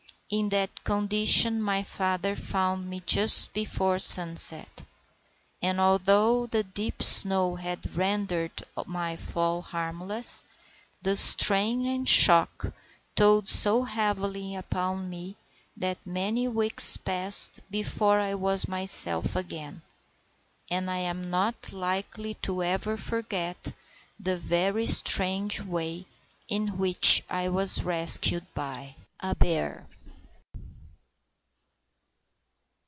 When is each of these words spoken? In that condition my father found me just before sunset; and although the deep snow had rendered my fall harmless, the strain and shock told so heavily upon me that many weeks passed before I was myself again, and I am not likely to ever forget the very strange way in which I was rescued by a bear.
In 0.33 0.47
that 0.47 0.85
condition 0.85 1.61
my 1.61 1.83
father 1.83 2.37
found 2.37 2.89
me 2.89 3.03
just 3.05 3.51
before 3.53 3.99
sunset; 3.99 4.85
and 5.61 5.77
although 5.77 6.45
the 6.47 6.63
deep 6.63 7.03
snow 7.03 7.55
had 7.57 7.97
rendered 7.97 8.63
my 8.85 9.17
fall 9.17 9.61
harmless, 9.61 10.45
the 11.01 11.17
strain 11.17 11.85
and 11.85 12.07
shock 12.07 12.71
told 13.13 13.49
so 13.49 13.83
heavily 13.83 14.55
upon 14.55 15.09
me 15.09 15.35
that 15.75 15.97
many 16.07 16.47
weeks 16.47 16.95
passed 16.95 17.59
before 17.69 18.21
I 18.21 18.33
was 18.35 18.69
myself 18.69 19.35
again, 19.35 19.81
and 20.69 20.89
I 20.89 20.99
am 20.99 21.29
not 21.29 21.73
likely 21.73 22.35
to 22.35 22.63
ever 22.63 22.95
forget 22.95 23.73
the 24.17 24.37
very 24.37 24.85
strange 24.85 25.59
way 25.59 26.05
in 26.47 26.77
which 26.77 27.21
I 27.29 27.49
was 27.49 27.83
rescued 27.83 28.45
by 28.53 28.95
a 29.19 29.35
bear. 29.35 29.87